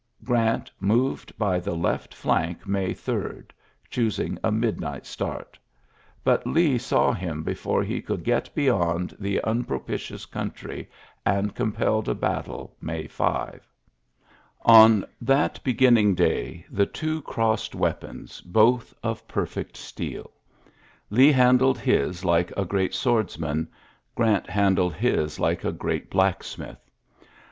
[0.23, 3.53] Grant moved by the left flank May 8,
[3.87, 5.59] choosing a midnight start.
[6.23, 10.25] But Lee saw him before he could get beyond the nu ll Drary wo 106
[10.25, 10.25] XJLYSSES S.
[10.25, 10.87] GEANT propitions coantry^
[11.23, 13.67] and compelled a battle May 5.
[14.65, 20.31] On tliat beginning day the two crossed weapons, both of perfect steeL
[21.11, 23.67] Lee handled his like a great swordsman:
[24.15, 26.89] Grant handled his like a great black smith.